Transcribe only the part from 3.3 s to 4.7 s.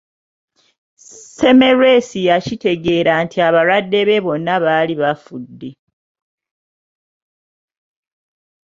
abalwadde be bonna